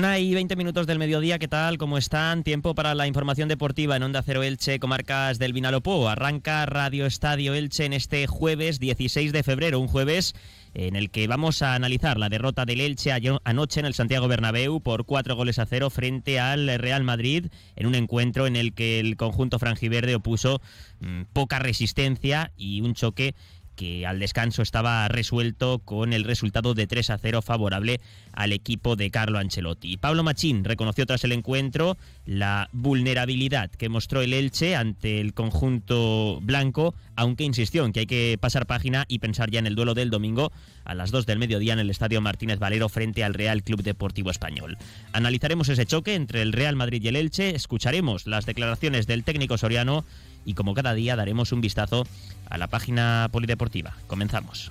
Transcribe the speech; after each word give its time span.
Una 0.00 0.18
y 0.18 0.32
veinte 0.32 0.56
minutos 0.56 0.86
del 0.86 0.98
mediodía, 0.98 1.38
¿qué 1.38 1.46
tal? 1.46 1.76
¿Cómo 1.76 1.98
están? 1.98 2.42
Tiempo 2.42 2.74
para 2.74 2.94
la 2.94 3.06
información 3.06 3.50
deportiva 3.50 3.96
en 3.96 4.02
Onda 4.02 4.22
Cero 4.22 4.42
Elche, 4.42 4.78
comarcas 4.78 5.38
del 5.38 5.52
Vinalopó. 5.52 6.08
Arranca 6.08 6.64
Radio 6.64 7.04
Estadio 7.04 7.52
Elche 7.52 7.84
en 7.84 7.92
este 7.92 8.26
jueves 8.26 8.80
16 8.80 9.30
de 9.30 9.42
febrero, 9.42 9.78
un 9.78 9.88
jueves 9.88 10.34
en 10.72 10.96
el 10.96 11.10
que 11.10 11.26
vamos 11.26 11.60
a 11.60 11.74
analizar 11.74 12.16
la 12.16 12.30
derrota 12.30 12.64
del 12.64 12.80
Elche 12.80 13.12
anoche 13.44 13.80
en 13.80 13.84
el 13.84 13.92
Santiago 13.92 14.26
Bernabéu 14.26 14.80
por 14.80 15.04
cuatro 15.04 15.36
goles 15.36 15.58
a 15.58 15.66
cero 15.66 15.90
frente 15.90 16.40
al 16.40 16.78
Real 16.78 17.04
Madrid 17.04 17.48
en 17.76 17.86
un 17.86 17.94
encuentro 17.94 18.46
en 18.46 18.56
el 18.56 18.72
que 18.72 19.00
el 19.00 19.18
conjunto 19.18 19.58
franjiverde 19.58 20.14
opuso 20.14 20.62
mm, 21.00 21.24
poca 21.34 21.58
resistencia 21.58 22.52
y 22.56 22.80
un 22.80 22.94
choque 22.94 23.34
que 23.80 24.04
al 24.06 24.18
descanso 24.18 24.60
estaba 24.60 25.08
resuelto 25.08 25.78
con 25.78 26.12
el 26.12 26.24
resultado 26.24 26.74
de 26.74 26.86
3 26.86 27.08
a 27.08 27.16
0 27.16 27.40
favorable 27.40 27.98
al 28.34 28.52
equipo 28.52 28.94
de 28.94 29.10
Carlo 29.10 29.38
Ancelotti. 29.38 29.96
Pablo 29.96 30.22
Machín 30.22 30.64
reconoció 30.64 31.06
tras 31.06 31.24
el 31.24 31.32
encuentro 31.32 31.96
la 32.26 32.68
vulnerabilidad 32.72 33.70
que 33.70 33.88
mostró 33.88 34.20
el 34.20 34.34
Elche 34.34 34.76
ante 34.76 35.22
el 35.22 35.32
conjunto 35.32 36.40
blanco, 36.42 36.94
aunque 37.16 37.44
insistió 37.44 37.86
en 37.86 37.94
que 37.94 38.00
hay 38.00 38.06
que 38.06 38.36
pasar 38.38 38.66
página 38.66 39.06
y 39.08 39.18
pensar 39.18 39.50
ya 39.50 39.60
en 39.60 39.66
el 39.66 39.76
duelo 39.76 39.94
del 39.94 40.10
domingo 40.10 40.52
a 40.84 40.94
las 40.94 41.10
2 41.10 41.24
del 41.24 41.38
mediodía 41.38 41.72
en 41.72 41.78
el 41.78 41.88
Estadio 41.88 42.20
Martínez 42.20 42.58
Valero 42.58 42.90
frente 42.90 43.24
al 43.24 43.32
Real 43.32 43.62
Club 43.62 43.82
Deportivo 43.82 44.30
Español. 44.30 44.76
Analizaremos 45.14 45.70
ese 45.70 45.86
choque 45.86 46.16
entre 46.16 46.42
el 46.42 46.52
Real 46.52 46.76
Madrid 46.76 47.02
y 47.02 47.08
el 47.08 47.16
Elche, 47.16 47.54
escucharemos 47.54 48.26
las 48.26 48.44
declaraciones 48.44 49.06
del 49.06 49.24
técnico 49.24 49.56
soriano 49.56 50.04
y 50.44 50.54
como 50.54 50.74
cada 50.74 50.94
día 50.94 51.16
daremos 51.16 51.52
un 51.52 51.60
vistazo 51.60 52.06
a 52.48 52.58
la 52.58 52.66
página 52.66 53.28
polideportiva. 53.30 53.94
Comenzamos. 54.06 54.70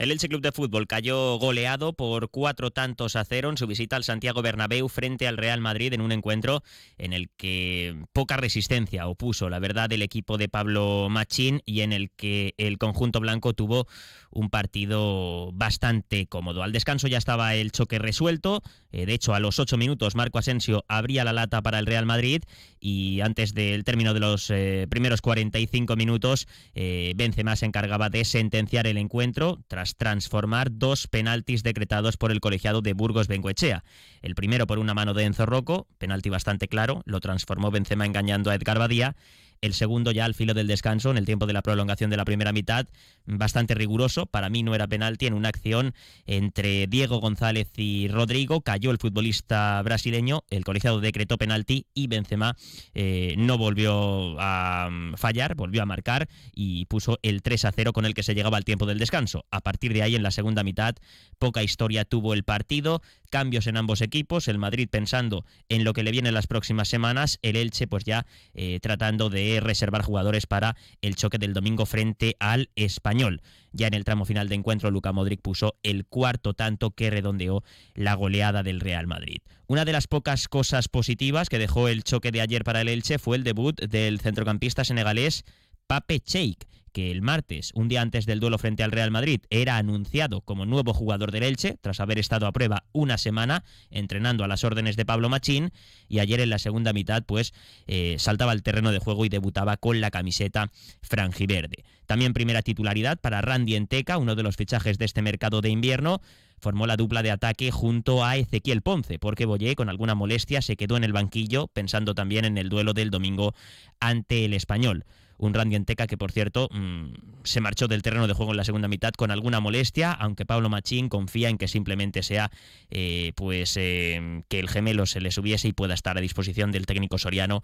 El 0.00 0.10
Elche 0.10 0.30
Club 0.30 0.40
de 0.40 0.50
Fútbol 0.50 0.86
cayó 0.86 1.36
goleado 1.36 1.92
por 1.92 2.30
cuatro 2.30 2.70
tantos 2.70 3.16
a 3.16 3.24
cero 3.26 3.50
en 3.50 3.58
su 3.58 3.66
visita 3.66 3.96
al 3.96 4.04
Santiago 4.04 4.40
Bernabéu 4.40 4.88
frente 4.88 5.28
al 5.28 5.36
Real 5.36 5.60
Madrid 5.60 5.92
en 5.92 6.00
un 6.00 6.10
encuentro 6.10 6.62
en 6.96 7.12
el 7.12 7.28
que 7.36 7.94
poca 8.14 8.38
resistencia 8.38 9.08
opuso, 9.08 9.50
la 9.50 9.58
verdad, 9.58 9.92
el 9.92 10.00
equipo 10.00 10.38
de 10.38 10.48
Pablo 10.48 11.08
Machín 11.10 11.60
y 11.66 11.82
en 11.82 11.92
el 11.92 12.10
que 12.12 12.54
el 12.56 12.78
conjunto 12.78 13.20
blanco 13.20 13.52
tuvo 13.52 13.88
un 14.30 14.48
partido 14.48 15.52
bastante 15.52 16.26
cómodo. 16.26 16.62
Al 16.62 16.72
descanso 16.72 17.06
ya 17.06 17.18
estaba 17.18 17.54
el 17.54 17.70
choque 17.70 17.98
resuelto, 17.98 18.62
eh, 18.92 19.04
de 19.04 19.12
hecho 19.12 19.34
a 19.34 19.40
los 19.40 19.58
ocho 19.58 19.76
minutos 19.76 20.14
Marco 20.14 20.38
Asensio 20.38 20.82
abría 20.88 21.24
la 21.24 21.34
lata 21.34 21.60
para 21.60 21.78
el 21.78 21.84
Real 21.84 22.06
Madrid 22.06 22.42
y 22.80 23.20
antes 23.20 23.52
del 23.52 23.84
término 23.84 24.14
de 24.14 24.20
los 24.20 24.48
eh, 24.48 24.86
primeros 24.88 25.20
45 25.20 25.94
minutos 25.96 26.48
eh, 26.74 27.12
Benzema 27.16 27.54
se 27.56 27.66
encargaba 27.66 28.08
de 28.08 28.24
sentenciar 28.24 28.86
el 28.86 28.96
encuentro 28.96 29.58
tras 29.68 29.89
transformar 29.96 30.68
dos 30.70 31.06
penaltis 31.06 31.62
decretados 31.62 32.16
por 32.16 32.30
el 32.30 32.40
colegiado 32.40 32.82
de 32.82 32.92
Burgos 32.92 33.28
Bengoechea. 33.28 33.84
El 34.22 34.34
primero 34.34 34.66
por 34.66 34.78
una 34.78 34.94
mano 34.94 35.14
de 35.14 35.24
Enzo 35.24 35.46
Rocco, 35.46 35.86
penalti 35.98 36.30
bastante 36.30 36.68
claro, 36.68 37.02
lo 37.04 37.20
transformó 37.20 37.70
Benzema 37.70 38.06
engañando 38.06 38.50
a 38.50 38.54
Edgar 38.54 38.78
Badía 38.78 39.16
el 39.60 39.74
segundo 39.74 40.10
ya 40.12 40.24
al 40.24 40.34
filo 40.34 40.54
del 40.54 40.66
descanso, 40.66 41.10
en 41.10 41.18
el 41.18 41.26
tiempo 41.26 41.46
de 41.46 41.52
la 41.52 41.62
prolongación 41.62 42.10
de 42.10 42.16
la 42.16 42.24
primera 42.24 42.52
mitad, 42.52 42.86
bastante 43.26 43.74
riguroso. 43.74 44.26
Para 44.26 44.48
mí 44.48 44.62
no 44.62 44.74
era 44.74 44.88
penalti 44.88 45.26
en 45.26 45.34
una 45.34 45.48
acción 45.48 45.94
entre 46.26 46.86
Diego 46.86 47.20
González 47.20 47.68
y 47.76 48.08
Rodrigo. 48.08 48.62
Cayó 48.62 48.90
el 48.90 48.98
futbolista 48.98 49.80
brasileño, 49.82 50.44
el 50.50 50.64
colegiado 50.64 51.00
decretó 51.00 51.38
penalti 51.38 51.86
y 51.94 52.06
Benzema 52.06 52.56
eh, 52.94 53.34
no 53.36 53.58
volvió 53.58 54.36
a 54.40 54.88
mm, 54.90 55.14
fallar, 55.16 55.54
volvió 55.54 55.82
a 55.82 55.86
marcar 55.86 56.28
y 56.54 56.86
puso 56.86 57.18
el 57.22 57.42
3 57.42 57.66
a 57.66 57.72
0 57.72 57.92
con 57.92 58.04
el 58.04 58.14
que 58.14 58.22
se 58.22 58.34
llegaba 58.34 58.56
al 58.56 58.64
tiempo 58.64 58.86
del 58.86 58.98
descanso. 58.98 59.44
A 59.50 59.60
partir 59.60 59.92
de 59.92 60.02
ahí, 60.02 60.16
en 60.16 60.22
la 60.22 60.30
segunda 60.30 60.64
mitad, 60.64 60.94
poca 61.38 61.62
historia 61.62 62.04
tuvo 62.04 62.34
el 62.34 62.44
partido, 62.44 63.02
cambios 63.30 63.66
en 63.66 63.76
ambos 63.76 64.02
equipos, 64.02 64.48
el 64.48 64.58
Madrid 64.58 64.88
pensando 64.90 65.46
en 65.68 65.84
lo 65.84 65.92
que 65.92 66.02
le 66.02 66.10
viene 66.10 66.28
en 66.28 66.34
las 66.34 66.46
próximas 66.46 66.88
semanas, 66.88 67.38
el 67.42 67.56
Elche 67.56 67.86
pues 67.86 68.04
ya 68.04 68.26
eh, 68.52 68.78
tratando 68.82 69.30
de 69.30 69.60
reservar 69.60 70.02
jugadores 70.02 70.46
para 70.46 70.76
el 71.00 71.16
choque 71.16 71.38
del 71.38 71.54
domingo 71.54 71.86
frente 71.86 72.36
al 72.40 72.68
español. 72.76 73.40
Ya 73.72 73.86
en 73.86 73.94
el 73.94 74.04
tramo 74.04 74.24
final 74.24 74.48
de 74.48 74.56
encuentro, 74.56 74.90
Luca 74.90 75.12
Modric 75.12 75.40
puso 75.40 75.76
el 75.82 76.04
cuarto 76.04 76.54
tanto 76.54 76.90
que 76.90 77.08
redondeó 77.08 77.62
la 77.94 78.14
goleada 78.14 78.62
del 78.62 78.80
Real 78.80 79.06
Madrid. 79.06 79.38
Una 79.68 79.84
de 79.84 79.92
las 79.92 80.08
pocas 80.08 80.48
cosas 80.48 80.88
positivas 80.88 81.48
que 81.48 81.60
dejó 81.60 81.86
el 81.88 82.02
choque 82.02 82.32
de 82.32 82.40
ayer 82.40 82.64
para 82.64 82.80
el 82.80 82.88
Elche 82.88 83.18
fue 83.18 83.36
el 83.36 83.44
debut 83.44 83.80
del 83.80 84.20
centrocampista 84.20 84.84
senegalés 84.84 85.44
Pape 85.90 86.20
Cheik 86.20 86.68
que 86.92 87.10
el 87.10 87.20
martes, 87.20 87.72
un 87.74 87.88
día 87.88 88.00
antes 88.00 88.24
del 88.24 88.38
duelo 88.38 88.58
frente 88.58 88.84
al 88.84 88.92
Real 88.92 89.10
Madrid, 89.10 89.40
era 89.50 89.76
anunciado 89.76 90.40
como 90.40 90.64
nuevo 90.64 90.94
jugador 90.94 91.32
del 91.32 91.42
Elche, 91.42 91.78
tras 91.80 91.98
haber 91.98 92.20
estado 92.20 92.46
a 92.46 92.52
prueba 92.52 92.84
una 92.92 93.18
semana 93.18 93.64
entrenando 93.90 94.44
a 94.44 94.48
las 94.48 94.62
órdenes 94.62 94.96
de 94.96 95.04
Pablo 95.04 95.28
Machín, 95.28 95.72
y 96.08 96.20
ayer 96.20 96.38
en 96.38 96.50
la 96.50 96.60
segunda 96.60 96.92
mitad, 96.92 97.24
pues 97.24 97.52
eh, 97.88 98.16
saltaba 98.20 98.52
al 98.52 98.62
terreno 98.62 98.92
de 98.92 99.00
juego 99.00 99.24
y 99.24 99.28
debutaba 99.28 99.76
con 99.78 100.00
la 100.00 100.12
camiseta 100.12 100.70
franjiverde. 101.02 101.84
También 102.06 102.34
primera 102.34 102.62
titularidad 102.62 103.18
para 103.20 103.40
Randy 103.40 103.74
Enteca, 103.74 104.16
uno 104.18 104.36
de 104.36 104.44
los 104.44 104.56
fichajes 104.56 104.96
de 104.96 105.06
este 105.06 105.22
mercado 105.22 105.60
de 105.60 105.70
invierno, 105.70 106.20
formó 106.58 106.86
la 106.86 106.96
dupla 106.96 107.24
de 107.24 107.32
ataque 107.32 107.72
junto 107.72 108.24
a 108.24 108.36
Ezequiel 108.36 108.82
Ponce, 108.82 109.18
porque 109.18 109.44
Boyé, 109.44 109.74
con 109.74 109.88
alguna 109.88 110.14
molestia, 110.14 110.62
se 110.62 110.76
quedó 110.76 110.96
en 110.96 111.02
el 111.04 111.12
banquillo, 111.12 111.66
pensando 111.66 112.14
también 112.14 112.44
en 112.44 112.58
el 112.58 112.68
duelo 112.68 112.94
del 112.94 113.10
domingo 113.10 113.54
ante 113.98 114.44
el 114.44 114.54
español 114.54 115.04
un 115.40 115.54
Randy 115.54 115.76
Enteca 115.76 116.06
que 116.06 116.16
por 116.16 116.32
cierto 116.32 116.68
mm, 116.70 117.14
se 117.44 117.60
marchó 117.60 117.88
del 117.88 118.02
terreno 118.02 118.26
de 118.26 118.34
juego 118.34 118.52
en 118.52 118.58
la 118.58 118.64
segunda 118.64 118.88
mitad 118.88 119.12
con 119.12 119.30
alguna 119.30 119.60
molestia, 119.60 120.12
aunque 120.12 120.46
Pablo 120.46 120.68
Machín 120.68 121.08
confía 121.08 121.48
en 121.48 121.58
que 121.58 121.66
simplemente 121.66 122.22
sea 122.22 122.50
eh, 122.90 123.32
pues 123.34 123.76
eh, 123.76 124.42
que 124.48 124.60
el 124.60 124.68
gemelo 124.68 125.06
se 125.06 125.20
le 125.20 125.30
subiese 125.30 125.68
y 125.68 125.72
pueda 125.72 125.94
estar 125.94 126.16
a 126.16 126.20
disposición 126.20 126.70
del 126.70 126.86
técnico 126.86 127.18
soriano 127.18 127.62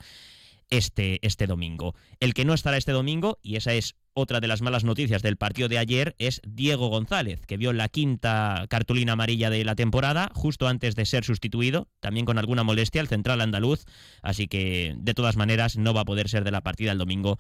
este, 0.70 1.24
este 1.26 1.46
domingo. 1.46 1.94
El 2.20 2.34
que 2.34 2.44
no 2.44 2.54
estará 2.54 2.76
este 2.76 2.92
domingo, 2.92 3.38
y 3.42 3.56
esa 3.56 3.72
es 3.72 3.94
otra 4.14 4.40
de 4.40 4.48
las 4.48 4.62
malas 4.62 4.82
noticias 4.82 5.22
del 5.22 5.36
partido 5.36 5.68
de 5.68 5.78
ayer 5.78 6.14
es 6.18 6.40
Diego 6.46 6.88
González, 6.88 7.44
que 7.46 7.58
vio 7.58 7.72
la 7.72 7.88
quinta 7.88 8.64
cartulina 8.68 9.12
amarilla 9.12 9.50
de 9.50 9.64
la 9.64 9.74
temporada 9.74 10.30
justo 10.34 10.68
antes 10.68 10.96
de 10.96 11.04
ser 11.04 11.24
sustituido, 11.24 11.88
también 12.00 12.24
con 12.24 12.38
alguna 12.38 12.62
molestia, 12.62 13.02
el 13.02 13.08
central 13.08 13.42
andaluz, 13.42 13.84
así 14.22 14.48
que 14.48 14.94
de 14.96 15.14
todas 15.14 15.36
maneras 15.36 15.76
no 15.76 15.92
va 15.92 16.00
a 16.00 16.06
poder 16.06 16.28
ser 16.30 16.44
de 16.44 16.50
la 16.50 16.62
partida 16.62 16.92
el 16.92 16.98
domingo 16.98 17.38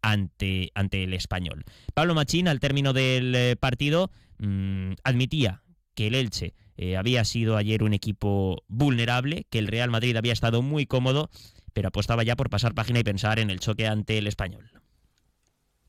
ante, 0.00 0.70
ante 0.74 1.04
el 1.04 1.12
español. 1.12 1.64
Pablo 1.92 2.14
Machín, 2.14 2.46
al 2.46 2.60
término 2.60 2.92
del 2.92 3.34
eh, 3.34 3.56
partido, 3.56 4.12
mm, 4.38 4.92
admitía 5.02 5.62
que 5.94 6.06
el 6.06 6.14
Elche 6.14 6.54
eh, 6.76 6.96
había 6.96 7.24
sido 7.24 7.56
ayer 7.56 7.82
un 7.82 7.94
equipo 7.94 8.62
vulnerable, 8.68 9.46
que 9.50 9.58
el 9.58 9.68
Real 9.68 9.90
Madrid 9.90 10.16
había 10.16 10.32
estado 10.32 10.62
muy 10.62 10.86
cómodo, 10.86 11.30
pero 11.72 11.88
apostaba 11.88 12.22
ya 12.22 12.36
por 12.36 12.50
pasar 12.50 12.74
página 12.74 13.00
y 13.00 13.04
pensar 13.04 13.38
en 13.38 13.50
el 13.50 13.60
choque 13.60 13.86
ante 13.86 14.18
el 14.18 14.26
español. 14.26 14.70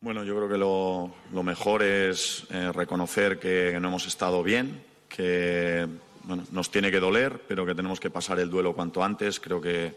Bueno, 0.02 0.24
yo 0.26 0.36
creo 0.36 0.50
que 0.50 0.58
lo, 0.58 1.44
mejor 1.44 1.82
es 1.82 2.46
eh, 2.52 2.72
reconocer 2.74 3.40
que 3.40 3.78
no 3.80 3.88
hemos 3.88 4.06
estado 4.06 4.44
bien, 4.44 4.84
que 5.08 5.88
nos 6.52 6.72
tiene 6.72 6.92
que 6.92 7.00
doler, 7.00 7.42
pero 7.48 7.66
que 7.66 7.76
tenemos 7.76 8.00
que 8.00 8.10
pasar 8.10 8.40
el 8.40 8.50
duelo 8.50 8.74
cuanto 8.74 9.04
antes. 9.04 9.40
Creo 9.40 9.62
que 9.62 9.94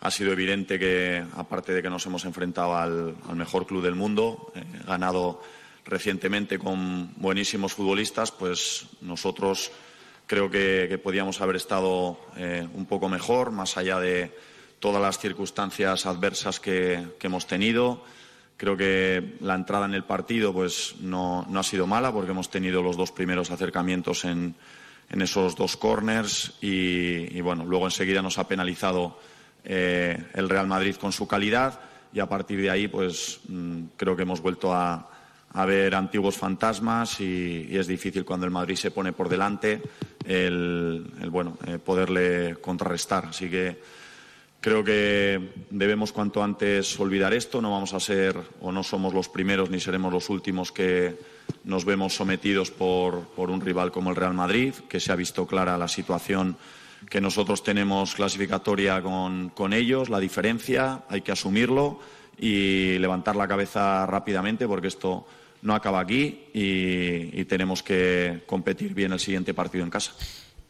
ha 0.00 0.10
sido 0.10 0.32
evidente 0.32 0.78
que, 0.78 1.22
aparte 1.36 1.72
de 1.72 1.82
que 1.82 1.90
nos 1.90 2.06
hemos 2.06 2.24
enfrentado 2.24 2.76
al, 2.76 3.14
mejor 3.34 3.66
club 3.66 3.82
del 3.82 3.94
mundo, 3.94 4.52
eh, 4.54 4.62
ganado 4.86 5.42
recientemente 5.84 6.58
con 6.58 7.12
buenísimos 7.16 7.74
futbolistas, 7.74 8.32
pues 8.32 8.86
nosotros 9.00 9.70
creo 10.26 10.50
que, 10.50 10.98
podíamos 11.02 11.40
haber 11.40 11.56
estado 11.56 12.18
eh, 12.36 12.66
un 12.74 12.86
poco 12.86 13.08
mejor, 13.08 13.50
más 13.50 13.76
allá 13.76 14.00
de 14.00 14.34
todas 14.82 15.00
las 15.00 15.18
circunstancias 15.18 16.04
adversas 16.04 16.60
que 16.60 17.06
hemos 17.22 17.46
tenido. 17.46 18.02
Creo 18.62 18.76
que 18.76 19.34
la 19.40 19.56
entrada 19.56 19.86
en 19.86 19.94
el 19.94 20.04
partido 20.04 20.52
pues 20.52 20.94
no, 21.00 21.44
ha 21.52 21.62
sido 21.64 21.88
mala 21.88 22.12
porque 22.12 22.30
hemos 22.30 22.48
tenido 22.48 22.80
los 22.80 22.96
dos 22.96 23.10
primeros 23.10 23.50
acercamientos 23.50 24.24
en, 24.24 24.54
esos 25.10 25.56
dos 25.56 25.76
corners 25.76 26.54
y, 26.60 27.40
bueno, 27.40 27.64
luego 27.64 27.86
enseguida 27.86 28.22
nos 28.22 28.38
ha 28.38 28.46
penalizado 28.46 29.18
eh, 29.64 30.16
el 30.34 30.48
Real 30.48 30.68
Madrid 30.68 30.94
con 30.94 31.10
su 31.10 31.26
calidad 31.26 31.80
y 32.12 32.20
a 32.20 32.28
partir 32.28 32.60
de 32.60 32.70
ahí 32.70 32.86
pues 32.86 33.40
mm, 33.48 33.82
creo 33.96 34.14
que 34.14 34.22
hemos 34.22 34.40
vuelto 34.40 34.72
a, 34.72 35.08
ver 35.66 35.96
antiguos 35.96 36.36
fantasmas 36.36 37.20
y, 37.20 37.68
es 37.76 37.88
difícil 37.88 38.24
cuando 38.24 38.46
el 38.46 38.52
Madrid 38.52 38.76
se 38.76 38.92
pone 38.92 39.12
por 39.12 39.28
delante 39.28 39.82
el, 40.24 41.04
bueno, 41.32 41.58
eh, 41.66 41.78
poderle 41.78 42.58
contrarrestar. 42.60 43.26
Así 43.26 43.50
que 43.50 43.76
creo 44.62 44.82
que 44.82 45.52
debemos 45.68 46.12
cuanto 46.12 46.42
antes 46.42 46.98
olvidar 46.98 47.34
esto. 47.34 47.60
No 47.60 47.72
vamos 47.72 47.92
a 47.92 48.00
ser 48.00 48.40
o 48.62 48.72
no 48.72 48.82
somos 48.82 49.12
los 49.12 49.28
primeros 49.28 49.68
ni 49.68 49.78
seremos 49.78 50.10
los 50.10 50.30
últimos 50.30 50.72
que 50.72 51.18
nos 51.64 51.84
vemos 51.84 52.14
sometidos 52.14 52.70
por, 52.70 53.26
por 53.36 53.50
un 53.50 53.60
rival 53.60 53.92
como 53.92 54.08
el 54.08 54.16
Real 54.16 54.32
Madrid, 54.32 54.72
que 54.88 55.00
se 55.00 55.12
ha 55.12 55.16
visto 55.16 55.46
clara 55.46 55.76
la 55.76 55.88
situación 55.88 56.56
que 57.10 57.20
nosotros 57.20 57.62
tenemos 57.62 58.14
clasificatoria 58.14 59.02
con, 59.02 59.50
con 59.50 59.72
ellos, 59.72 60.08
la 60.08 60.20
diferencia, 60.20 61.02
hay 61.08 61.20
que 61.22 61.32
asumirlo 61.32 62.00
y 62.38 62.96
levantar 62.98 63.36
la 63.36 63.48
cabeza 63.48 64.06
rápidamente 64.06 64.66
porque 64.66 64.86
esto 64.86 65.26
no 65.62 65.74
acaba 65.74 66.00
aquí 66.00 66.44
y, 66.52 67.44
tenemos 67.44 67.82
que 67.82 68.42
competir 68.46 68.94
bien 68.94 69.12
el 69.12 69.20
siguiente 69.20 69.52
partido 69.52 69.84
en 69.84 69.90
casa. 69.90 70.12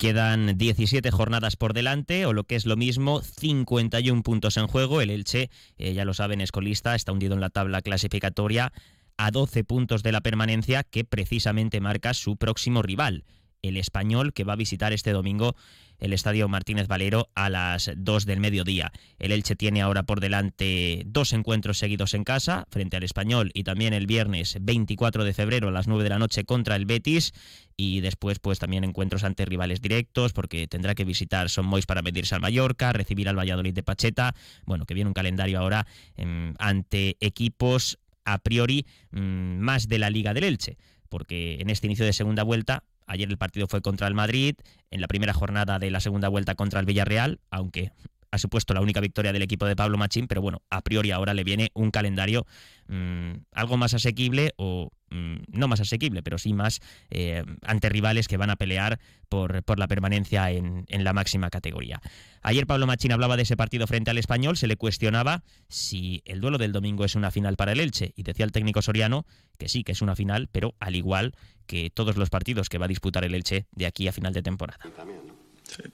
Quedan 0.03 0.59
17 0.59 1.13
jornadas 1.13 1.55
por 1.55 1.75
delante, 1.75 2.27
o 2.27 2.33
lo 2.33 2.43
que 2.43 2.57
es 2.57 2.67
lo 2.67 2.77
mismo, 2.77 3.23
51 3.23 4.25
puntos 4.25 4.57
en 4.57 4.67
juego. 4.67 5.01
El 5.01 5.11
Elche, 5.11 5.49
eh, 5.79 5.95
ya 5.95 6.05
lo 6.05 6.13
saben, 6.13 6.41
es 6.41 6.51
colista, 6.51 6.97
está 6.97 7.13
hundido 7.13 7.35
en 7.35 7.41
la 7.41 7.51
tabla 7.51 7.83
clasificatoria 7.83 8.73
a 9.17 9.31
12 9.31 9.63
puntos 9.63 10.03
de 10.03 10.11
la 10.11 10.21
permanencia 10.21 10.83
que 10.83 11.05
precisamente 11.05 11.81
marca 11.81 12.15
su 12.15 12.37
próximo 12.37 12.83
rival, 12.83 13.23
el 13.63 13.77
español, 13.77 14.33
que 14.33 14.43
va 14.43 14.55
a 14.55 14.57
visitar 14.57 14.93
este 14.93 15.13
domingo 15.13 15.55
el 16.03 16.13
Estadio 16.13 16.49
Martínez 16.49 16.89
Valero 16.89 17.31
a 17.37 17.49
las 17.49 17.91
2 17.97 18.27
del 18.27 18.41
mediodía. 18.41 18.93
El 19.21 19.31
Elche 19.31 19.55
tiene 19.55 19.83
ahora 19.83 20.03
por 20.03 20.19
delante 20.19 21.05
dos 21.07 21.33
encuentros 21.33 21.79
seguidos 21.79 22.13
en 22.15 22.25
casa, 22.25 22.67
frente 22.71 22.97
al 22.97 23.05
Español 23.05 23.53
y 23.55 23.63
también 23.63 23.95
el 23.95 24.09
viernes 24.09 24.59
24 24.61 25.23
de 25.23 25.33
febrero 25.33 25.69
a 25.69 25.71
las 25.71 25.87
9 25.87 26.03
de 26.03 26.11
la 26.11 26.19
noche 26.19 26.45
contra 26.45 26.75
el 26.75 26.87
Betis 26.87 27.33
y 27.77 28.01
después 28.01 28.41
pues 28.41 28.59
también 28.59 28.83
encuentros 28.83 29.23
ante 29.23 29.45
rivales 29.45 29.81
directos 29.81 30.33
porque 30.33 30.67
tendrá 30.67 30.97
que 30.97 31.05
visitar 31.05 31.49
Son 31.49 31.67
Mois 31.67 31.87
para 31.87 32.03
medirse 32.03 32.35
al 32.35 32.41
Mallorca, 32.41 32.93
recibir 32.93 33.29
al 33.29 33.39
Valladolid 33.39 33.73
de 33.73 33.85
Pacheta, 33.85 34.35
bueno, 34.65 34.87
que 34.87 34.95
viene 34.95 35.09
un 35.09 35.15
calendario 35.15 35.61
ahora 35.61 35.87
em, 36.17 36.55
ante 36.59 37.17
equipos 37.21 38.01
a 38.25 38.39
priori 38.39 38.87
mm, 39.13 39.59
más 39.59 39.87
de 39.87 40.01
la 40.01 40.11
Liga 40.11 40.35
del 40.35 40.45
Elche 40.45 40.77
porque 41.13 41.59
en 41.61 41.69
este 41.69 41.87
inicio 41.87 42.07
de 42.07 42.15
segunda 42.15 42.43
vuelta 42.43 42.85
Ayer 43.13 43.29
el 43.29 43.37
partido 43.37 43.67
fue 43.69 43.83
contra 43.83 44.09
el 44.09 44.15
Madrid, 44.15 44.55
en 44.91 45.03
la 45.03 45.07
primera 45.07 45.35
jornada 45.35 45.79
de 45.79 45.91
la 45.91 46.01
segunda 46.01 46.29
vuelta 46.29 46.55
contra 46.55 46.81
el 46.81 46.87
Villarreal, 46.87 47.41
aunque 47.51 47.93
ha 48.31 48.39
supuesto 48.39 48.73
la 48.73 48.81
única 48.81 49.01
victoria 49.01 49.35
del 49.35 49.43
equipo 49.43 49.67
de 49.67 49.77
Pablo 49.77 49.99
Machín, 49.99 50.29
pero 50.29 50.41
bueno, 50.41 50.63
a 50.71 50.81
priori 50.81 51.11
ahora 51.11 51.35
le 51.35 51.45
viene 51.45 51.71
un 51.75 51.91
calendario 51.91 52.47
mm, 52.89 53.33
algo 53.53 53.77
más 53.77 53.93
asequible 53.93 54.55
o 54.57 54.89
no 55.13 55.69
más 55.69 55.81
asequible, 55.81 56.23
pero 56.23 56.39
sí 56.39 56.53
más 56.53 56.81
eh, 57.11 57.45
ante 57.63 57.89
rivales 57.89 58.29
que 58.29 58.37
van 58.37 58.51
a 58.51 58.57
pelear 58.57 58.99
por, 59.29 59.63
por 59.63 59.79
la 59.79 59.89
permanencia 59.89 60.51
en, 60.51 60.85
en, 60.89 61.05
la 61.05 61.13
máxima 61.13 61.51
categoría. 61.51 62.01
Ayer 62.43 62.67
Pablo 62.67 62.87
Machín 62.87 63.13
hablaba 63.13 63.37
de 63.37 63.43
ese 63.43 63.57
partido 63.57 63.87
frente 63.87 64.11
al 64.11 64.19
español, 64.19 64.57
se 64.57 64.67
le 64.67 64.77
cuestionaba 64.77 65.43
si 65.69 66.23
el 66.25 66.41
duelo 66.41 66.59
del 66.59 66.73
domingo 66.73 67.05
es 67.05 67.15
una 67.15 67.31
final 67.31 67.57
para 67.57 67.73
el 67.73 67.81
Elche 67.81 68.13
y 68.17 68.23
decía 68.23 68.45
el 68.45 68.53
técnico 68.53 68.83
Soriano 68.83 69.27
que 69.59 69.69
sí, 69.69 69.85
que 69.85 69.93
es 69.93 70.03
una 70.03 70.17
final, 70.17 70.49
pero 70.51 70.75
al 70.81 70.97
igual 70.97 71.35
que 71.67 71.91
todos 71.91 72.17
los 72.17 72.31
partidos 72.31 72.69
que 72.69 72.79
va 72.79 72.87
a 72.87 72.89
disputar 72.89 73.25
el 73.25 73.35
Elche 73.35 73.67
de 73.73 73.87
aquí 73.87 74.09
a 74.09 74.13
final 74.13 74.33
de 74.33 74.43
temporada 74.43 74.79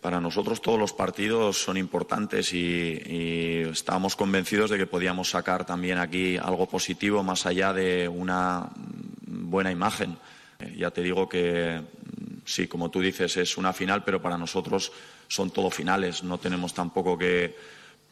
para 0.00 0.20
nosotros 0.20 0.60
todos 0.60 0.78
los 0.78 0.92
partidos 0.92 1.62
son 1.62 1.76
importantes 1.76 2.52
y, 2.52 2.98
estábamos 3.70 4.16
convencidos 4.16 4.70
de 4.70 4.78
que 4.78 4.86
podíamos 4.86 5.30
sacar 5.30 5.64
también 5.64 5.98
aquí 5.98 6.36
algo 6.36 6.66
positivo 6.66 7.22
más 7.22 7.46
allá 7.46 7.72
de 7.72 8.08
una 8.08 8.68
buena 9.50 9.70
imagen. 9.70 10.16
Eh, 10.58 10.74
ya 10.78 10.90
te 10.90 11.02
digo 11.02 11.28
que 11.28 11.80
mm, 11.80 12.38
sí, 12.44 12.66
como 12.66 12.90
tú 12.90 13.00
dices, 13.00 13.36
es 13.36 13.56
una 13.56 13.72
final, 13.72 14.04
pero 14.04 14.20
para 14.20 14.38
nosotros 14.38 14.92
son 15.28 15.50
todo 15.50 15.70
finales. 15.70 16.22
No 16.22 16.38
tenemos 16.38 16.74
tampoco 16.74 17.16
que 17.16 17.56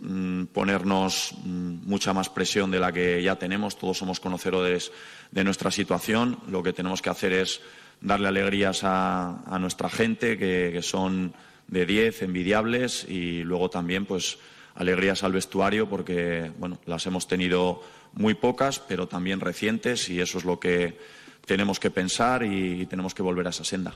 mm, 0.00 0.44
ponernos 0.46 1.34
mm, 1.44 1.88
mucha 1.88 2.12
más 2.12 2.28
presión 2.28 2.70
de 2.70 2.80
la 2.80 2.92
que 2.92 3.22
ya 3.22 3.36
tenemos. 3.36 3.78
Todos 3.78 3.98
somos 3.98 4.20
conocedores 4.20 4.92
de 5.30 5.44
nuestra 5.44 5.70
situación. 5.70 6.38
Lo 6.48 6.62
que 6.62 6.72
tenemos 6.72 7.02
que 7.02 7.10
hacer 7.10 7.32
es 7.32 7.60
darle 8.00 8.28
alegrías 8.28 8.80
a, 8.82 9.56
nuestra 9.58 9.88
gente, 9.88 10.36
que 10.36 10.82
son 10.82 11.32
de 11.68 11.86
10 11.86 12.22
envidiables 12.22 13.04
y 13.08 13.42
luego 13.42 13.70
también 13.70 14.06
pues 14.06 14.38
alegrías 14.74 15.24
al 15.24 15.32
vestuario 15.32 15.88
porque 15.88 16.52
bueno, 16.58 16.78
las 16.86 17.06
hemos 17.06 17.26
tenido 17.26 17.82
muy 18.12 18.34
pocas, 18.34 18.78
pero 18.78 19.08
también 19.08 19.40
recientes 19.40 20.08
y 20.08 20.20
eso 20.20 20.38
es 20.38 20.44
lo 20.44 20.60
que 20.60 20.98
tenemos 21.46 21.80
que 21.80 21.90
pensar 21.90 22.42
y 22.42 22.84
tenemos 22.86 23.14
que 23.14 23.22
volver 23.22 23.46
a 23.46 23.50
esa 23.50 23.64
senda. 23.64 23.94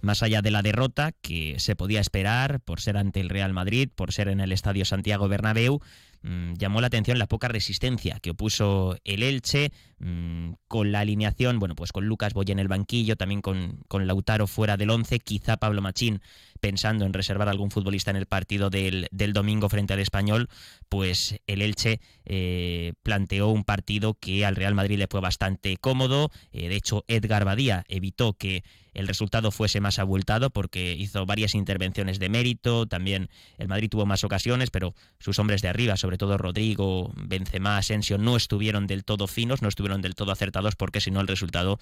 Más 0.00 0.22
allá 0.22 0.42
de 0.42 0.52
la 0.52 0.62
derrota 0.62 1.12
que 1.22 1.56
se 1.58 1.74
podía 1.74 2.00
esperar 2.00 2.60
por 2.60 2.80
ser 2.80 2.96
ante 2.96 3.20
el 3.20 3.30
Real 3.30 3.52
Madrid, 3.52 3.88
por 3.92 4.12
ser 4.12 4.28
en 4.28 4.38
el 4.38 4.52
Estadio 4.52 4.84
Santiago 4.84 5.26
Bernabéu, 5.26 5.80
Mm, 6.22 6.54
llamó 6.54 6.80
la 6.80 6.88
atención 6.88 7.18
la 7.18 7.28
poca 7.28 7.46
resistencia 7.46 8.18
que 8.20 8.30
opuso 8.30 8.96
el 9.04 9.22
Elche 9.22 9.70
mm, 10.00 10.52
con 10.66 10.90
la 10.90 11.00
alineación, 11.00 11.60
bueno, 11.60 11.76
pues 11.76 11.92
con 11.92 12.06
Lucas 12.06 12.34
Boya 12.34 12.52
en 12.52 12.58
el 12.58 12.66
banquillo, 12.66 13.16
también 13.16 13.40
con, 13.40 13.80
con 13.86 14.06
Lautaro 14.06 14.48
fuera 14.48 14.76
del 14.76 14.90
once, 14.90 15.20
quizá 15.20 15.58
Pablo 15.58 15.80
Machín 15.80 16.20
pensando 16.60 17.04
en 17.04 17.12
reservar 17.12 17.48
algún 17.48 17.70
futbolista 17.70 18.10
en 18.10 18.16
el 18.16 18.26
partido 18.26 18.70
del, 18.70 19.08
del 19.10 19.32
domingo 19.32 19.68
frente 19.68 19.94
al 19.94 20.00
español, 20.00 20.48
pues 20.88 21.38
el 21.46 21.62
Elche 21.62 22.00
eh, 22.24 22.92
planteó 23.02 23.48
un 23.48 23.64
partido 23.64 24.14
que 24.14 24.44
al 24.44 24.56
Real 24.56 24.74
Madrid 24.74 24.98
le 24.98 25.06
fue 25.06 25.20
bastante 25.20 25.76
cómodo. 25.76 26.30
Eh, 26.52 26.68
de 26.68 26.76
hecho, 26.76 27.04
Edgar 27.08 27.44
Badía 27.44 27.84
evitó 27.88 28.34
que 28.34 28.62
el 28.94 29.06
resultado 29.06 29.50
fuese 29.50 29.80
más 29.80 29.98
abultado 29.98 30.50
porque 30.50 30.92
hizo 30.92 31.24
varias 31.24 31.54
intervenciones 31.54 32.18
de 32.18 32.28
mérito. 32.28 32.86
También 32.86 33.30
el 33.56 33.68
Madrid 33.68 33.88
tuvo 33.88 34.06
más 34.06 34.24
ocasiones, 34.24 34.70
pero 34.70 34.94
sus 35.20 35.38
hombres 35.38 35.62
de 35.62 35.68
arriba, 35.68 35.96
sobre 35.96 36.18
todo 36.18 36.36
Rodrigo, 36.36 37.12
Benzema, 37.14 37.78
Asensio, 37.78 38.18
no 38.18 38.36
estuvieron 38.36 38.86
del 38.86 39.04
todo 39.04 39.26
finos, 39.26 39.62
no 39.62 39.68
estuvieron 39.68 40.02
del 40.02 40.14
todo 40.14 40.32
acertados 40.32 40.74
porque 40.74 41.00
si 41.00 41.10
no 41.10 41.20
el 41.20 41.28
resultado 41.28 41.78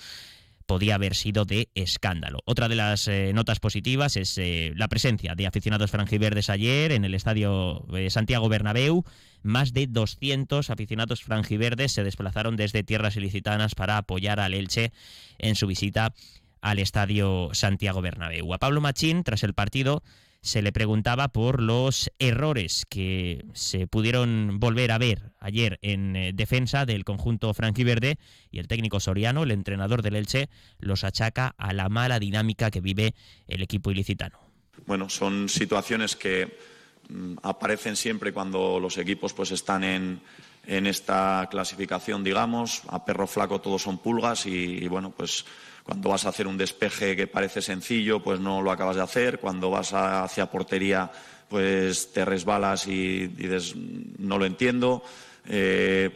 podía 0.66 0.96
haber 0.96 1.14
sido 1.14 1.44
de 1.44 1.68
escándalo. 1.74 2.40
Otra 2.44 2.68
de 2.68 2.74
las 2.74 3.08
eh, 3.08 3.32
notas 3.32 3.60
positivas 3.60 4.16
es 4.16 4.36
eh, 4.38 4.72
la 4.76 4.88
presencia 4.88 5.34
de 5.34 5.46
aficionados 5.46 5.90
franjiverdes 5.90 6.50
ayer 6.50 6.92
en 6.92 7.04
el 7.04 7.14
estadio 7.14 7.86
de 7.90 8.10
Santiago 8.10 8.48
Bernabéu. 8.48 9.04
Más 9.42 9.72
de 9.72 9.86
200 9.86 10.68
aficionados 10.70 11.22
franjiverdes 11.22 11.92
se 11.92 12.04
desplazaron 12.04 12.56
desde 12.56 12.82
tierras 12.82 13.16
ilicitanas 13.16 13.74
para 13.74 13.96
apoyar 13.96 14.40
al 14.40 14.54
Elche 14.54 14.92
en 15.38 15.54
su 15.54 15.66
visita 15.66 16.12
al 16.60 16.80
estadio 16.80 17.50
Santiago 17.52 18.02
Bernabéu. 18.02 18.52
A 18.52 18.58
Pablo 18.58 18.80
Machín, 18.80 19.22
tras 19.22 19.44
el 19.44 19.54
partido, 19.54 20.02
se 20.42 20.62
le 20.62 20.72
preguntaba 20.72 21.28
por 21.28 21.62
los 21.62 22.10
errores 22.18 22.84
que 22.88 23.44
se 23.52 23.86
pudieron 23.86 24.58
volver 24.58 24.92
a 24.92 24.98
ver 24.98 25.32
ayer 25.46 25.78
en 25.82 26.16
eh, 26.16 26.32
defensa 26.34 26.84
del 26.84 27.04
conjunto 27.04 27.52
franquiverde 27.54 28.18
y 28.50 28.58
el 28.58 28.68
técnico 28.68 29.00
Soriano, 29.00 29.44
el 29.44 29.50
entrenador 29.50 30.02
del 30.02 30.16
Elche, 30.16 30.48
los 30.78 31.04
achaca 31.04 31.54
a 31.56 31.72
la 31.72 31.88
mala 31.88 32.18
dinámica 32.18 32.70
que 32.70 32.80
vive 32.80 33.14
el 33.46 33.62
equipo 33.62 33.90
ilicitano. 33.90 34.38
Bueno, 34.86 35.08
son 35.08 35.48
situaciones 35.48 36.16
que 36.16 36.58
mm, 37.08 37.36
aparecen 37.42 37.96
siempre 37.96 38.32
cuando 38.32 38.78
los 38.80 38.98
equipos 38.98 39.32
pues 39.32 39.52
están 39.52 39.84
en, 39.84 40.20
en 40.66 40.86
esta 40.86 41.48
clasificación, 41.50 42.22
digamos, 42.22 42.82
a 42.88 43.04
perro 43.04 43.26
flaco 43.26 43.60
todos 43.60 43.82
son 43.82 43.98
pulgas 43.98 44.46
y 44.46 44.86
bueno, 44.88 45.12
pues 45.16 45.44
cuando 45.86 46.08
vas 46.08 46.26
a 46.26 46.30
hacer 46.30 46.48
un 46.48 46.58
despeje 46.58 47.14
que 47.14 47.28
parece 47.28 47.62
sencillo, 47.62 48.20
pues 48.20 48.40
no 48.40 48.60
lo 48.60 48.72
acabas 48.72 48.96
de 48.96 49.02
hacer. 49.02 49.38
Cuando 49.38 49.70
vas 49.70 49.92
hacia 49.94 50.50
portería, 50.50 51.12
pues 51.48 52.12
te 52.12 52.24
resbalas 52.24 52.88
y 52.88 53.28
dices, 53.28 53.76
no 53.76 54.36
lo 54.36 54.46
entiendo. 54.46 55.04
Eh, 55.48 56.10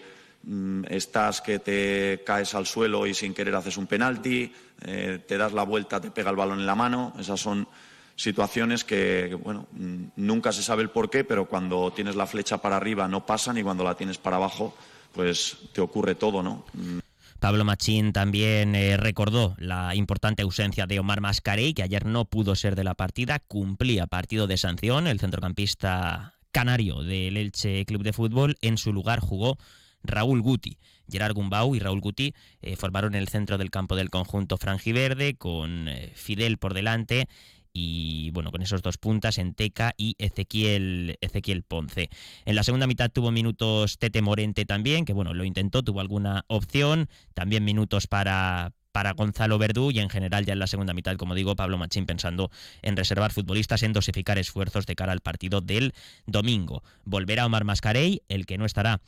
mm, 0.44 0.84
estás 0.88 1.40
que 1.40 1.58
te 1.58 2.22
caes 2.24 2.54
al 2.54 2.66
suelo 2.66 3.06
y 3.06 3.14
sin 3.14 3.34
querer 3.34 3.54
haces 3.54 3.76
un 3.76 3.86
penalti, 3.86 4.52
eh, 4.82 5.20
te 5.26 5.36
das 5.36 5.52
la 5.52 5.64
vuelta, 5.64 6.00
te 6.00 6.10
pega 6.10 6.30
el 6.30 6.36
balón 6.36 6.60
en 6.60 6.66
la 6.66 6.74
mano. 6.74 7.14
Esas 7.18 7.40
son 7.40 7.68
situaciones 8.16 8.84
que, 8.84 9.34
bueno, 9.42 9.66
mm, 9.72 10.04
nunca 10.16 10.52
se 10.52 10.62
sabe 10.62 10.82
el 10.82 10.90
por 10.90 11.08
qué, 11.08 11.24
pero 11.24 11.46
cuando 11.46 11.92
tienes 11.92 12.16
la 12.16 12.26
flecha 12.26 12.58
para 12.58 12.76
arriba 12.76 13.08
no 13.08 13.24
pasan 13.24 13.58
y 13.58 13.62
cuando 13.62 13.84
la 13.84 13.94
tienes 13.94 14.18
para 14.18 14.36
abajo, 14.36 14.76
pues 15.12 15.56
te 15.72 15.80
ocurre 15.80 16.14
todo, 16.14 16.42
¿no? 16.42 16.64
Mm. 16.74 16.98
Pablo 17.40 17.64
Machín 17.64 18.12
también 18.12 18.74
eh, 18.74 18.98
recordó 18.98 19.54
la 19.58 19.94
importante 19.94 20.42
ausencia 20.42 20.86
de 20.86 21.00
Omar 21.00 21.22
Mascarey, 21.22 21.72
que 21.72 21.82
ayer 21.82 22.04
no 22.04 22.26
pudo 22.26 22.54
ser 22.54 22.76
de 22.76 22.84
la 22.84 22.94
partida, 22.94 23.38
cumplía 23.38 24.06
partido 24.06 24.46
de 24.46 24.58
sanción. 24.58 25.06
El 25.06 25.18
centrocampista 25.18 26.34
canario 26.50 27.02
del 27.02 27.36
Elche 27.36 27.84
Club 27.84 28.02
de 28.02 28.12
Fútbol, 28.12 28.56
en 28.60 28.78
su 28.78 28.92
lugar 28.92 29.20
jugó 29.20 29.58
Raúl 30.02 30.42
Guti. 30.42 30.78
Gerard 31.10 31.34
Gumbau 31.34 31.74
y 31.74 31.80
Raúl 31.80 32.00
Guti 32.00 32.34
eh, 32.62 32.76
formaron 32.76 33.14
el 33.14 33.28
centro 33.28 33.58
del 33.58 33.70
campo 33.70 33.96
del 33.96 34.10
conjunto 34.10 34.56
franjiverde, 34.56 35.34
con 35.34 35.88
eh, 35.88 36.12
Fidel 36.14 36.58
por 36.58 36.74
delante 36.74 37.28
y 37.72 38.30
bueno, 38.32 38.50
con 38.50 38.62
esos 38.62 38.82
dos 38.82 38.98
puntas, 38.98 39.38
Enteca 39.38 39.94
y 39.96 40.16
Ezequiel, 40.18 41.16
Ezequiel 41.20 41.62
Ponce. 41.62 42.10
En 42.44 42.56
la 42.56 42.64
segunda 42.64 42.86
mitad 42.86 43.10
tuvo 43.10 43.30
minutos 43.30 43.98
Tete 43.98 44.22
Morente 44.22 44.64
también, 44.64 45.04
que 45.04 45.12
bueno, 45.12 45.34
lo 45.34 45.44
intentó, 45.44 45.82
tuvo 45.82 46.00
alguna 46.00 46.44
opción, 46.48 47.08
también 47.34 47.64
minutos 47.64 48.06
para, 48.06 48.72
para 48.92 49.12
Gonzalo 49.12 49.58
Verdú 49.58 49.90
y 49.90 50.00
en 50.00 50.10
general 50.10 50.44
ya 50.44 50.52
en 50.52 50.58
la 50.58 50.66
segunda 50.66 50.94
mitad, 50.94 51.16
como 51.16 51.34
digo, 51.34 51.56
Pablo 51.56 51.78
Machín 51.78 52.06
pensando 52.06 52.50
en 52.82 52.96
reservar 52.96 53.32
futbolistas, 53.32 53.82
en 53.82 53.92
dosificar 53.92 54.38
esfuerzos 54.38 54.86
de 54.86 54.96
cara 54.96 55.12
al 55.12 55.20
partido 55.20 55.60
del 55.60 55.94
domingo. 56.26 56.82
Volverá 57.04 57.46
Omar 57.46 57.64
Mascarey, 57.64 58.22
el 58.28 58.46
que 58.46 58.58
no 58.58 58.64
estará 58.64 59.00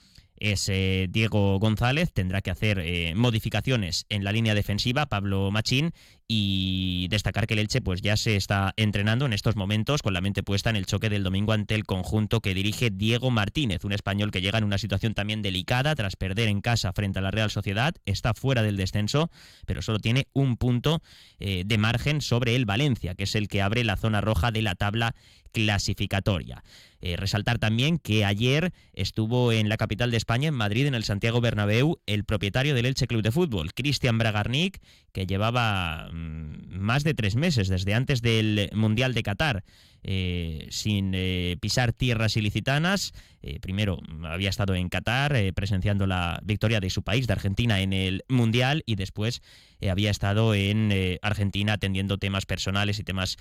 es 0.42 0.66
Diego 1.10 1.60
González, 1.60 2.12
tendrá 2.12 2.42
que 2.42 2.50
hacer 2.50 2.80
eh, 2.80 3.14
modificaciones 3.14 4.06
en 4.08 4.24
la 4.24 4.32
línea 4.32 4.54
defensiva, 4.54 5.06
Pablo 5.06 5.52
Machín, 5.52 5.92
y 6.26 7.08
destacar 7.10 7.46
que 7.46 7.54
el 7.54 7.60
Elche 7.60 7.80
pues 7.80 8.00
ya 8.00 8.16
se 8.16 8.36
está 8.36 8.72
entrenando 8.76 9.26
en 9.26 9.34
estos 9.34 9.54
momentos 9.54 10.02
con 10.02 10.14
la 10.14 10.20
mente 10.20 10.42
puesta 10.42 10.70
en 10.70 10.76
el 10.76 10.86
choque 10.86 11.10
del 11.10 11.22
domingo 11.22 11.52
ante 11.52 11.74
el 11.74 11.84
conjunto 11.84 12.40
que 12.40 12.54
dirige 12.54 12.90
Diego 12.90 13.30
Martínez, 13.30 13.84
un 13.84 13.92
español 13.92 14.30
que 14.30 14.40
llega 14.40 14.58
en 14.58 14.64
una 14.64 14.78
situación 14.78 15.14
también 15.14 15.42
delicada 15.42 15.94
tras 15.94 16.16
perder 16.16 16.48
en 16.48 16.60
casa 16.60 16.92
frente 16.92 17.18
a 17.18 17.22
la 17.22 17.30
Real 17.30 17.50
Sociedad, 17.50 17.94
está 18.06 18.34
fuera 18.34 18.62
del 18.62 18.76
descenso, 18.76 19.30
pero 19.66 19.82
solo 19.82 19.98
tiene 19.98 20.26
un 20.32 20.56
punto 20.56 21.02
eh, 21.38 21.62
de 21.66 21.78
margen 21.78 22.20
sobre 22.20 22.56
el 22.56 22.64
Valencia, 22.64 23.14
que 23.14 23.24
es 23.24 23.34
el 23.34 23.46
que 23.46 23.62
abre 23.62 23.84
la 23.84 23.96
zona 23.96 24.20
roja 24.20 24.50
de 24.50 24.62
la 24.62 24.74
tabla 24.74 25.14
clasificatoria. 25.52 26.62
Eh, 27.00 27.16
resaltar 27.16 27.58
también 27.58 27.98
que 27.98 28.24
ayer 28.24 28.72
estuvo 28.92 29.52
en 29.52 29.68
la 29.68 29.76
capital 29.76 30.10
de 30.10 30.16
España, 30.16 30.48
en 30.48 30.54
Madrid, 30.54 30.86
en 30.86 30.94
el 30.94 31.04
Santiago 31.04 31.40
Bernabéu, 31.40 32.00
el 32.06 32.24
propietario 32.24 32.74
del 32.74 32.86
Elche 32.86 33.06
Club 33.06 33.22
de 33.22 33.32
Fútbol, 33.32 33.74
Cristian 33.74 34.18
Bragarnik, 34.18 34.80
que 35.12 35.26
llevaba 35.26 36.08
mm, 36.12 36.78
más 36.78 37.02
de 37.04 37.14
tres 37.14 37.36
meses, 37.36 37.68
desde 37.68 37.94
antes 37.94 38.22
del 38.22 38.70
Mundial 38.72 39.14
de 39.14 39.22
Qatar, 39.22 39.64
eh, 40.02 40.66
sin 40.70 41.12
eh, 41.14 41.56
pisar 41.60 41.92
tierras 41.92 42.36
ilicitanas. 42.36 43.12
primero 43.60 43.98
había 44.24 44.50
estado 44.50 44.74
en 44.74 44.88
Qatar 44.88 45.34
presenciando 45.54 46.06
la 46.06 46.40
victoria 46.44 46.80
de 46.80 46.90
su 46.90 47.02
país, 47.02 47.26
de 47.26 47.32
Argentina, 47.32 47.80
en 47.80 47.92
el 47.92 48.24
Mundial 48.28 48.84
y 48.86 48.94
después 48.94 49.42
había 49.90 50.10
estado 50.10 50.54
en 50.54 51.18
Argentina 51.22 51.72
atendiendo 51.72 52.18
temas 52.18 52.46
personales 52.46 53.00
y 53.00 53.04
temas 53.04 53.36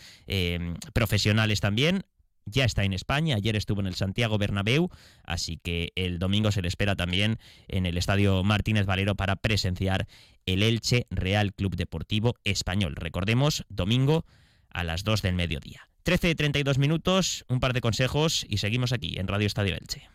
profesionales 0.93 1.59
también 1.59 2.03
ya 2.45 2.65
está 2.65 2.83
en 2.83 2.93
España, 2.93 3.35
ayer 3.35 3.55
estuvo 3.55 3.81
en 3.81 3.87
el 3.87 3.95
Santiago 3.95 4.37
Bernabéu, 4.37 4.89
así 5.23 5.57
que 5.57 5.91
el 5.95 6.19
domingo 6.19 6.51
se 6.51 6.61
le 6.61 6.67
espera 6.67 6.95
también 6.95 7.37
en 7.67 7.85
el 7.85 7.97
Estadio 7.97 8.43
Martínez 8.43 8.85
Valero 8.85 9.15
para 9.15 9.35
presenciar 9.35 10.07
el 10.45 10.63
Elche 10.63 11.07
Real 11.09 11.53
Club 11.53 11.75
Deportivo 11.75 12.35
Español. 12.43 12.95
Recordemos, 12.95 13.65
domingo 13.69 14.25
a 14.73 14.83
las 14.83 15.03
2 15.03 15.21
del 15.21 15.35
mediodía. 15.35 15.87
13.32 16.05 16.77
minutos, 16.77 17.45
un 17.47 17.59
par 17.59 17.73
de 17.73 17.81
consejos 17.81 18.45
y 18.49 18.57
seguimos 18.57 18.91
aquí 18.91 19.17
en 19.17 19.27
Radio 19.27 19.47
Estadio 19.47 19.75
Elche. 19.75 20.09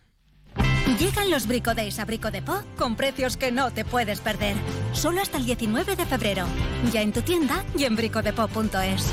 Llegan 0.99 1.31
los 1.31 1.47
Brico 1.47 1.71
a 1.71 2.05
Brico 2.05 2.31
con 2.77 2.97
precios 2.97 3.37
que 3.37 3.53
no 3.53 3.71
te 3.71 3.85
puedes 3.85 4.21
perder. 4.21 4.57
Solo 4.93 5.21
hasta 5.21 5.37
el 5.39 5.45
19 5.45 5.95
de 5.97 6.07
febrero. 6.07 6.47
Ya 6.93 7.03
en 7.03 7.13
tu 7.13 7.23
tienda 7.23 7.65
y 7.77 7.85
en 7.85 7.97
bricodepo.es. 7.97 9.13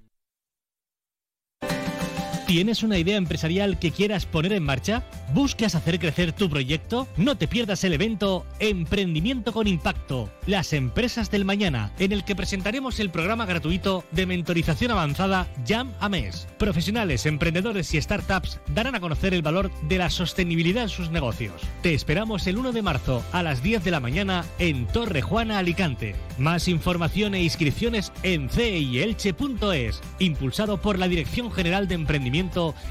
¿Tienes 2.51 2.83
una 2.83 2.97
idea 2.97 3.15
empresarial 3.15 3.79
que 3.79 3.91
quieras 3.91 4.25
poner 4.25 4.51
en 4.51 4.63
marcha? 4.63 5.05
¿Buscas 5.33 5.73
hacer 5.73 5.99
crecer 5.99 6.33
tu 6.33 6.49
proyecto? 6.49 7.07
No 7.15 7.37
te 7.37 7.47
pierdas 7.47 7.85
el 7.85 7.93
evento 7.93 8.45
Emprendimiento 8.59 9.53
con 9.53 9.67
Impacto, 9.67 10.29
las 10.47 10.73
empresas 10.73 11.31
del 11.31 11.45
mañana, 11.45 11.93
en 11.97 12.11
el 12.11 12.25
que 12.25 12.35
presentaremos 12.35 12.99
el 12.99 13.09
programa 13.09 13.45
gratuito 13.45 14.03
de 14.11 14.25
mentorización 14.25 14.91
avanzada 14.91 15.47
Jam 15.65 15.93
a 16.01 16.09
Mes. 16.09 16.45
Profesionales, 16.57 17.25
emprendedores 17.25 17.93
y 17.93 18.01
startups 18.01 18.59
darán 18.75 18.95
a 18.95 18.99
conocer 18.99 19.33
el 19.33 19.43
valor 19.43 19.71
de 19.83 19.99
la 19.99 20.09
sostenibilidad 20.09 20.83
en 20.83 20.89
sus 20.89 21.09
negocios. 21.09 21.53
Te 21.81 21.93
esperamos 21.93 22.47
el 22.47 22.57
1 22.57 22.73
de 22.73 22.81
marzo 22.81 23.23
a 23.31 23.43
las 23.43 23.63
10 23.63 23.81
de 23.85 23.91
la 23.91 24.01
mañana 24.01 24.43
en 24.59 24.87
Torre 24.87 25.21
Juana, 25.21 25.57
Alicante. 25.57 26.15
Más 26.37 26.67
información 26.67 27.33
e 27.33 27.43
inscripciones 27.43 28.11
en 28.23 28.49
ceielche.es, 28.49 30.01
impulsado 30.19 30.81
por 30.81 30.99
la 30.99 31.07
Dirección 31.07 31.49
General 31.49 31.87
de 31.87 31.95
Emprendimiento 31.95 32.40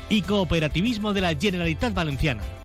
y 0.09 0.23
cooperativismo 0.23 1.13
de 1.13 1.21
la 1.21 1.35
Generalitat 1.35 1.95
Valenciana. 1.95 2.60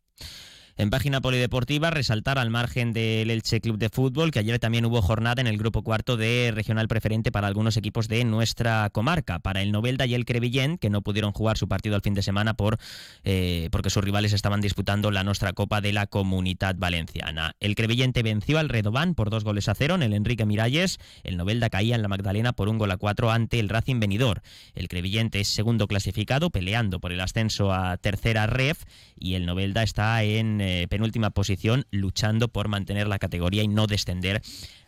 En 0.77 0.89
página 0.89 1.21
polideportiva, 1.21 1.89
resaltar 1.89 2.37
al 2.37 2.49
margen 2.49 2.91
del 2.91 3.31
Elche 3.31 3.61
Club 3.61 3.77
de 3.77 3.87
Fútbol 3.87 4.31
que 4.31 4.39
ayer 4.39 4.59
también 4.59 4.85
hubo 4.85 5.01
jornada 5.01 5.39
en 5.39 5.47
el 5.47 5.57
grupo 5.57 5.83
cuarto 5.83 6.17
de 6.17 6.51
regional 6.53 6.89
preferente 6.89 7.31
para 7.31 7.47
algunos 7.47 7.77
equipos 7.77 8.09
de 8.09 8.25
nuestra 8.25 8.89
comarca. 8.89 9.39
Para 9.39 9.61
el 9.61 9.71
Novelda 9.71 10.05
y 10.05 10.15
el 10.15 10.25
Crevillén, 10.25 10.77
que 10.77 10.89
no 10.89 11.01
pudieron 11.01 11.31
jugar 11.31 11.57
su 11.57 11.69
partido 11.69 11.95
al 11.95 12.01
fin 12.01 12.13
de 12.13 12.21
semana 12.21 12.55
por 12.55 12.77
eh, 13.23 13.69
porque 13.71 13.89
sus 13.89 14.03
rivales 14.03 14.33
estaban 14.33 14.59
disputando 14.59 15.11
la 15.11 15.23
nuestra 15.23 15.53
Copa 15.53 15.79
de 15.79 15.93
la 15.93 16.07
Comunidad 16.07 16.75
Valenciana. 16.77 17.55
El 17.61 17.75
Crevillente 17.75 18.21
venció 18.21 18.59
al 18.59 18.67
Redobán 18.67 19.15
por 19.15 19.29
dos 19.29 19.45
goles 19.45 19.69
a 19.69 19.75
cero 19.75 19.95
en 19.95 20.03
el 20.03 20.11
Enrique 20.11 20.45
Miralles. 20.45 20.99
El 21.23 21.37
Novelda 21.37 21.69
caía 21.69 21.95
en 21.95 22.01
la 22.01 22.09
Magdalena 22.09 22.51
por 22.51 22.67
un 22.67 22.79
gol 22.79 22.91
a 22.91 22.97
cuatro 22.97 23.31
ante 23.31 23.61
el 23.61 23.69
Racing 23.69 24.01
Benidorm. 24.01 24.41
El 24.73 24.89
Crevillente 24.89 25.39
es 25.39 25.47
segundo 25.47 25.87
clasificado, 25.87 26.49
peleando 26.49 26.99
por 26.99 27.13
el 27.13 27.21
ascenso 27.21 27.71
a 27.71 27.95
tercera 27.95 28.45
ref 28.45 28.83
y 29.17 29.35
el 29.35 29.45
Novelda 29.45 29.81
está 29.81 30.21
en 30.23 30.64
penúltima 30.89 31.29
posición, 31.31 31.85
luchando 31.91 32.47
por 32.47 32.67
mantener 32.67 33.07
la 33.07 33.19
categoría 33.19 33.63
y 33.63 33.67
no 33.67 33.87
descender 33.87 34.41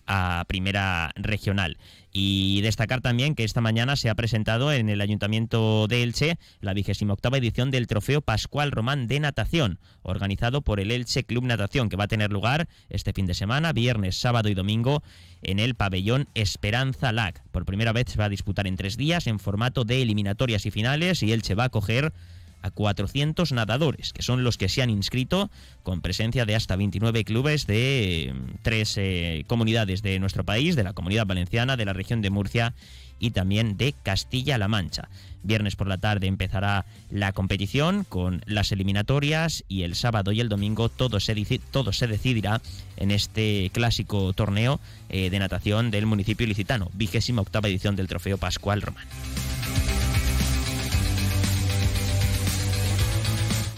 a 0.07 0.45
primera 0.47 1.11
regional. 1.15 1.77
Y 2.11 2.61
destacar 2.61 3.01
también 3.01 3.35
que 3.35 3.43
esta 3.43 3.61
mañana 3.61 3.95
se 3.95 4.09
ha 4.09 4.15
presentado 4.15 4.71
en 4.71 4.89
el 4.89 5.01
Ayuntamiento 5.01 5.87
de 5.87 6.01
Elche 6.01 6.39
la 6.61 6.73
vigésima 6.73 7.13
octava 7.13 7.37
edición 7.37 7.69
del 7.69 7.85
Trofeo 7.85 8.21
Pascual 8.21 8.71
Román 8.71 9.07
de 9.07 9.19
Natación, 9.19 9.79
organizado 10.01 10.61
por 10.61 10.79
el 10.79 10.91
Elche 10.91 11.25
Club 11.25 11.43
Natación, 11.43 11.89
que 11.89 11.97
va 11.97 12.05
a 12.05 12.07
tener 12.07 12.31
lugar 12.31 12.67
este 12.89 13.13
fin 13.13 13.27
de 13.27 13.35
semana, 13.35 13.73
viernes, 13.73 14.17
sábado 14.17 14.49
y 14.49 14.55
domingo, 14.55 15.03
en 15.43 15.59
el 15.59 15.75
pabellón 15.75 16.27
Esperanza 16.33 17.11
Lac. 17.11 17.43
Por 17.51 17.65
primera 17.65 17.91
vez 17.91 18.07
se 18.09 18.17
va 18.17 18.25
a 18.25 18.29
disputar 18.29 18.65
en 18.65 18.77
tres 18.77 18.97
días 18.97 19.27
en 19.27 19.39
formato 19.39 19.83
de 19.83 20.01
eliminatorias 20.01 20.65
y 20.65 20.71
finales 20.71 21.21
y 21.21 21.33
Elche 21.33 21.53
va 21.53 21.65
a 21.65 21.69
coger 21.69 22.13
a 22.61 22.71
400 22.71 23.51
nadadores, 23.51 24.13
que 24.13 24.21
son 24.21 24.43
los 24.43 24.57
que 24.57 24.69
se 24.69 24.81
han 24.81 24.89
inscrito 24.89 25.49
con 25.83 26.01
presencia 26.01 26.45
de 26.45 26.55
hasta 26.55 26.75
29 26.75 27.23
clubes 27.23 27.67
de 27.67 28.33
mm, 28.33 28.51
tres 28.61 28.95
eh, 28.97 29.43
comunidades 29.47 30.01
de 30.01 30.19
nuestro 30.19 30.43
país, 30.43 30.75
de 30.75 30.83
la 30.83 30.93
comunidad 30.93 31.25
valenciana, 31.25 31.77
de 31.77 31.85
la 31.85 31.93
región 31.93 32.21
de 32.21 32.29
Murcia 32.29 32.73
y 33.19 33.31
también 33.31 33.77
de 33.77 33.93
Castilla-La 34.03 34.67
Mancha. 34.67 35.09
Viernes 35.43 35.75
por 35.75 35.87
la 35.87 35.97
tarde 35.97 36.27
empezará 36.27 36.85
la 37.09 37.31
competición 37.31 38.03
con 38.03 38.41
las 38.45 38.71
eliminatorias 38.71 39.63
y 39.67 39.83
el 39.83 39.95
sábado 39.95 40.31
y 40.31 40.41
el 40.41 40.49
domingo 40.49 40.89
todo 40.89 41.19
se, 41.19 41.59
todo 41.71 41.93
se 41.93 42.07
decidirá 42.07 42.61
en 42.97 43.11
este 43.11 43.69
clásico 43.73 44.33
torneo 44.33 44.79
eh, 45.09 45.29
de 45.29 45.39
natación 45.39 45.89
del 45.89 46.05
municipio 46.05 46.45
ilicitano, 46.45 46.89
vigésima 46.93 47.41
octava 47.41 47.69
edición 47.69 47.95
del 47.95 48.07
Trofeo 48.07 48.37
Pascual 48.37 48.81
Román. 48.81 49.07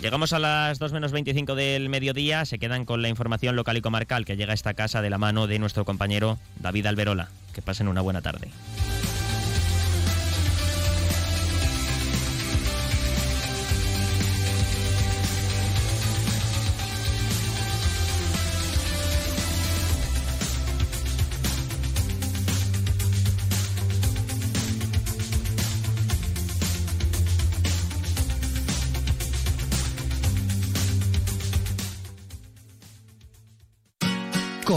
Llegamos 0.02 0.32
a 0.32 0.40
las 0.40 0.80
2 0.80 0.94
menos 0.94 1.12
25 1.12 1.56
del 1.56 1.90
mediodía, 1.90 2.46
se 2.46 2.58
quedan 2.58 2.86
con 2.86 3.02
la 3.02 3.10
información 3.10 3.58
local 3.58 3.76
y 3.76 3.82
comarcal 3.82 4.24
que 4.24 4.38
llega 4.38 4.52
a 4.52 4.56
esta 4.56 4.74
casa 4.74 5.02
de 5.02 5.10
la 5.10 5.18
mano 5.18 5.46
de 5.46 5.60
nuestro 5.60 5.84
compañero 5.84 6.40
David 6.58 6.86
Alberola. 6.86 7.28
Que 7.54 7.62
pasen 7.62 7.90
una 7.90 8.00
buena 8.00 8.22
tarde. 8.22 8.50